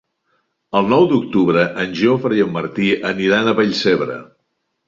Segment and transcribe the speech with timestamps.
[0.79, 4.19] El nou d'octubre en Jofre i en Martí aniran a Vallcebre.